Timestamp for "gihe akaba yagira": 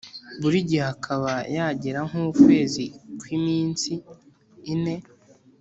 0.69-1.99